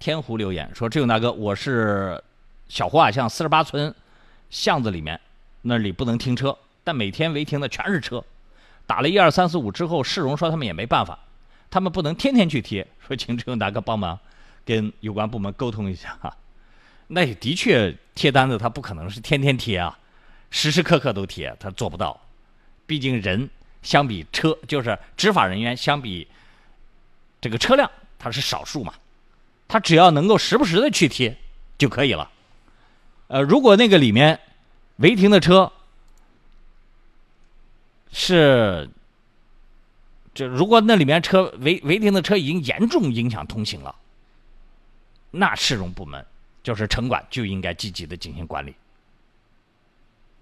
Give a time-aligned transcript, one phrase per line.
[0.00, 2.18] 天湖留言说：“志勇大哥，我是
[2.70, 3.94] 小胡瓦巷四十八村
[4.48, 5.20] 巷子里面
[5.60, 8.24] 那里不能停车，但每天违停的全是车。
[8.86, 11.18] 打了一二三四五之后，市容说他们也没办法，
[11.70, 14.18] 他们不能天天去贴，说请志勇大哥帮忙
[14.64, 16.34] 跟有关部门沟通一下哈。
[17.08, 19.98] 那也的确贴单子，他不可能是天天贴啊，
[20.50, 22.18] 时时刻刻都贴，他做不到。
[22.86, 23.50] 毕竟人
[23.82, 26.26] 相比车，就是执法人员相比
[27.38, 28.94] 这个车辆，它是少数嘛。”
[29.72, 31.38] 他只要能够时不时的去贴
[31.78, 32.28] 就可以了。
[33.28, 34.40] 呃，如果那个里面
[34.96, 35.70] 违停的车
[38.10, 38.90] 是，
[40.34, 43.94] 就如果那里面车违违停的车已经严重影响通行了，
[45.30, 46.26] 那市容部门
[46.64, 48.74] 就是城管就应该积极的进行管理。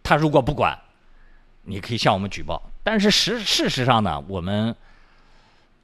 [0.03, 0.75] 他如果不管，
[1.65, 2.63] 你可以向我们举报。
[2.83, 4.75] 但是实事实上呢，我们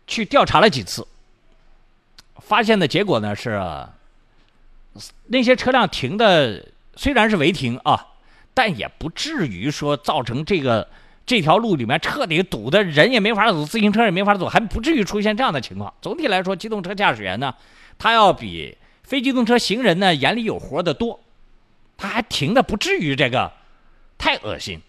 [0.07, 1.07] 去调查了几次。
[2.41, 3.61] 发现的结果呢是，
[5.27, 6.67] 那些车辆停的
[6.97, 8.09] 虽然是违停啊，
[8.53, 10.89] 但也不至于说造成这个
[11.27, 15.93] 这条路里面彻底堵的人也没法走，自行车也没法走，还不至于出现这样的情况。
[16.03, 17.55] 总体来说，机动车驾驶员呢，
[17.99, 21.21] 他要比非机动车行人呢眼里有活的多，
[21.97, 23.53] 他还停的不至于这个
[24.19, 24.81] 太恶心。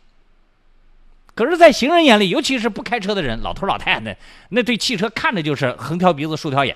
[1.33, 4.17] 可是，在行人眼里，尤其是不开车的人，老头老太太，
[4.49, 6.75] 那对汽车看着就是横挑鼻子竖挑眼。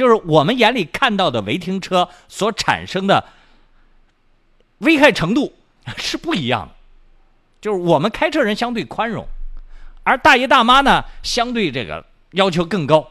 [0.00, 3.22] 就是我们眼里看到的违停车所产生的
[4.78, 5.52] 危害程度
[5.98, 6.74] 是不一样的，
[7.60, 9.26] 就是我们开车人相对宽容，
[10.02, 13.06] 而大爷大妈呢相对这个要求更高。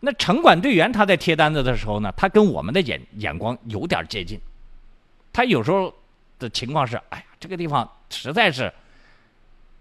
[0.00, 4.38] 那城管队员他在贴单子的时候呢，他跟我们的眼眼光有点接近，
[5.32, 5.94] 他有时候
[6.38, 8.70] 的情况是，哎呀，这个地方实在是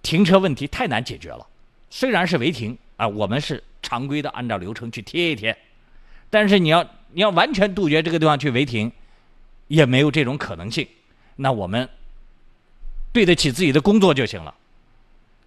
[0.02, 1.46] 停车问题太难解决了，
[1.90, 5.58] 虽然是违停啊，我们是常规的按照流程去贴一贴。
[6.30, 6.84] 但是你要
[7.14, 8.92] 你要完全杜绝这个地方去违停，
[9.68, 10.86] 也没有这种可能性。
[11.38, 11.88] 那我们
[13.14, 14.54] 对得起自己的工作就行了，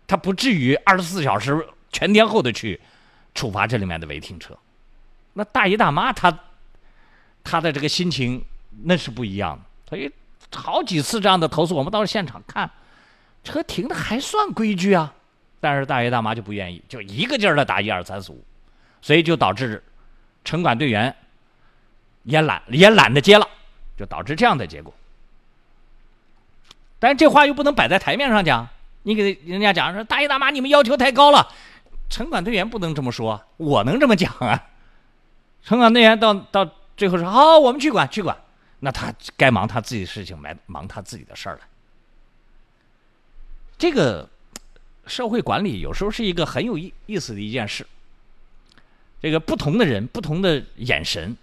[0.06, 2.80] 他不至于二十四小时全天候的去
[3.34, 4.56] 处罚这里面的违停车。
[5.34, 6.36] 那大爷大妈他
[7.44, 8.42] 他的这个心情
[8.84, 9.64] 那是不一样的。
[9.90, 10.10] 所以
[10.54, 12.70] 好几次这样的投诉，我们到了现场看，
[13.44, 15.14] 车停的还算规矩啊，
[15.60, 18.42] 但是大爷大妈就不愿意，就一个劲儿的打一二三四五，
[19.02, 19.82] 所以就导致。
[20.44, 21.14] 城管队员
[22.22, 23.48] 也懒，也懒得接了，
[23.96, 24.92] 就导致这样的结果。
[26.98, 28.68] 但是这话又不能摆在台面上讲，
[29.04, 31.52] 你给人家讲说：“大爷大妈，你们要求太高了。”
[32.10, 34.66] 城管队员不能这么说，我能这么讲啊？
[35.62, 38.36] 城管队员到到最后说：“好，我们去管，去管。”
[38.80, 41.60] 那他该忙他自己的事情，忙忙他自己的事儿了。
[43.78, 44.28] 这个
[45.06, 47.86] 社会管理有时候是一个很有意意思的一件事。
[49.22, 51.36] 这个不同的人，不同的眼神，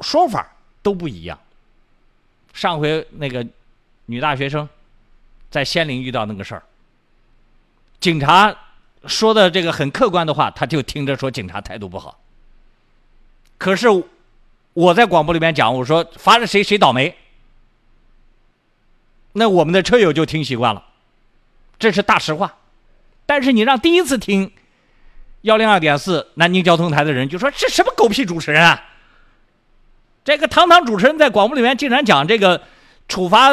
[0.00, 1.38] 说法都不一样。
[2.52, 3.46] 上回那个
[4.06, 4.68] 女大学生
[5.50, 6.62] 在仙林遇到那个事儿，
[8.00, 8.52] 警察
[9.06, 12.20] 说的这个很客观的话，他就听着说警察态度不好。
[13.56, 13.86] 可是
[14.72, 17.16] 我在广播里面讲，我说罚了谁谁倒霉，
[19.34, 20.84] 那我们的车友就听习惯了，
[21.78, 22.56] 这是大实话。
[23.26, 24.50] 但是你让第一次听。
[25.42, 28.84] 幺零二点四，南京交通台的人就说：“这什么狗屁主持人啊！
[30.22, 32.62] 这个堂堂主持人在广播里面竟然讲这个
[33.08, 33.50] 处罚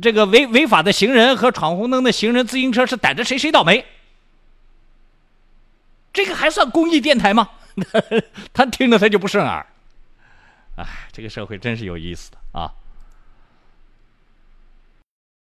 [0.00, 3.84] 这个违违法的行人和闯红灯的行人自行车是逮着谁谁倒霉？
[6.12, 7.48] 这个还算公益电台吗？
[8.52, 9.64] 他听着他就不顺耳。
[10.76, 12.70] 哎，这个社会真是有意思的啊！